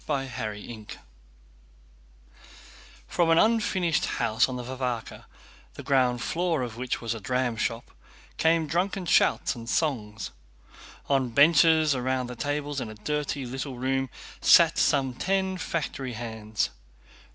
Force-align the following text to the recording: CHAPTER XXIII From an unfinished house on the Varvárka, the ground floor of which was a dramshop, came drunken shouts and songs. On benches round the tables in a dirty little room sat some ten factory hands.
CHAPTER 0.07 0.55
XXIII 0.55 0.87
From 3.07 3.29
an 3.29 3.37
unfinished 3.37 4.05
house 4.17 4.49
on 4.49 4.55
the 4.55 4.63
Varvárka, 4.63 5.25
the 5.75 5.83
ground 5.83 6.23
floor 6.23 6.63
of 6.63 6.75
which 6.75 7.01
was 7.01 7.13
a 7.13 7.19
dramshop, 7.19 7.91
came 8.37 8.65
drunken 8.65 9.05
shouts 9.05 9.53
and 9.53 9.69
songs. 9.69 10.31
On 11.07 11.29
benches 11.29 11.95
round 11.95 12.31
the 12.31 12.35
tables 12.35 12.81
in 12.81 12.89
a 12.89 12.95
dirty 12.95 13.45
little 13.45 13.77
room 13.77 14.09
sat 14.41 14.79
some 14.79 15.13
ten 15.13 15.59
factory 15.59 16.13
hands. 16.13 16.71